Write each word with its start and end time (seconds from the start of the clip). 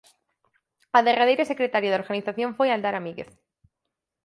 A 0.97 0.99
derradeira 1.07 1.49
secretaria 1.51 1.91
de 1.91 2.01
organización 2.03 2.49
foi 2.57 2.67
Aldara 2.69 3.01
Míguez. 3.05 3.31